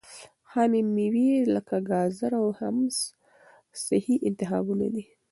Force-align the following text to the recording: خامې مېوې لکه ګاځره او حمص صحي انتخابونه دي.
خامې 0.49 0.81
مېوې 0.95 1.29
لکه 1.55 1.75
ګاځره 1.89 2.37
او 2.43 2.49
حمص 2.59 2.97
صحي 3.83 4.15
انتخابونه 4.29 4.87
دي. 4.93 5.03